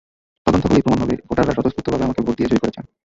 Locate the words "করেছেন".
2.63-2.83